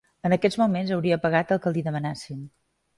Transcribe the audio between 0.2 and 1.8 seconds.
En aquests moments hauria pagat el que